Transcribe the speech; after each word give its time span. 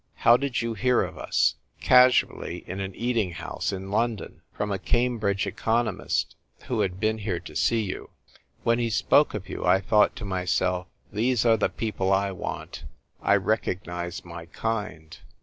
"How 0.25 0.35
did 0.35 0.63
you 0.63 0.73
hear 0.73 1.03
of 1.03 1.15
us?" 1.15 1.57
"Casually, 1.79 2.63
in 2.65 2.79
an 2.79 2.95
eating 2.95 3.33
house 3.33 3.71
in 3.71 3.91
London, 3.91 4.41
from 4.51 4.71
a 4.71 4.79
Cambridge 4.79 5.45
economist 5.45 6.35
who 6.63 6.79
had 6.79 6.99
been 6.99 7.19
here 7.19 7.39
to 7.41 7.55
see 7.55 7.81
you. 7.83 8.09
When 8.63 8.79
he 8.79 8.89
spoke 8.89 9.35
of 9.35 9.47
you, 9.47 9.63
I 9.63 9.79
thought 9.79 10.15
to 10.15 10.25
myself,' 10.25 10.87
These 11.13 11.45
are 11.45 11.55
the 11.57 11.69
people 11.69 12.11
I 12.11 12.31
want. 12.31 12.83
I 13.21 13.35
recognise 13.35 14.25
my 14.25 14.47
kind. 14.47 15.19